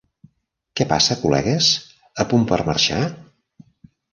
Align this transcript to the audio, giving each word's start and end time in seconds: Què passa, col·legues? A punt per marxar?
Què 0.79 0.87
passa, 0.93 1.17
col·legues? 1.25 1.67
A 2.25 2.27
punt 2.33 2.49
per 2.53 2.61
marxar? 2.71 3.03